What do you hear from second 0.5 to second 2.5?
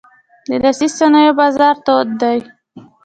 لاسي صنایعو بازار تود دی.